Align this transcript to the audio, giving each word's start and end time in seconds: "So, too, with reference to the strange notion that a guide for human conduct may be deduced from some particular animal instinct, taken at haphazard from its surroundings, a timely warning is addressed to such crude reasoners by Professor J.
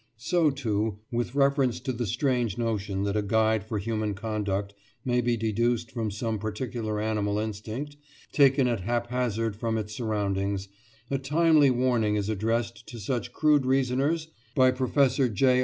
"So, 0.31 0.49
too, 0.49 0.97
with 1.11 1.35
reference 1.35 1.79
to 1.81 1.91
the 1.93 2.07
strange 2.07 2.57
notion 2.57 3.03
that 3.03 3.15
a 3.15 3.21
guide 3.21 3.63
for 3.63 3.77
human 3.77 4.15
conduct 4.15 4.73
may 5.05 5.21
be 5.21 5.37
deduced 5.37 5.91
from 5.91 6.09
some 6.09 6.39
particular 6.39 6.99
animal 6.99 7.37
instinct, 7.37 7.97
taken 8.31 8.67
at 8.67 8.79
haphazard 8.79 9.55
from 9.55 9.77
its 9.77 9.93
surroundings, 9.93 10.69
a 11.11 11.19
timely 11.19 11.69
warning 11.69 12.15
is 12.15 12.29
addressed 12.29 12.87
to 12.87 12.97
such 12.97 13.31
crude 13.31 13.63
reasoners 13.67 14.29
by 14.55 14.71
Professor 14.71 15.29
J. 15.29 15.59